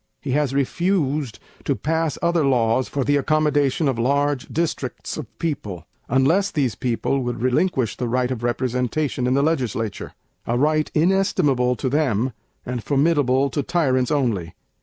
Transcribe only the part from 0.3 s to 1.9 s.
has refused to